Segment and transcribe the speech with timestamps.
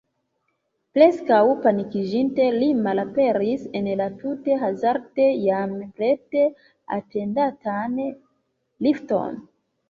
[0.97, 6.43] Preskaŭ panikiĝinte, li malaperis en la tute hazarde jam prete
[6.99, 8.01] atendantan
[8.89, 9.39] lifton.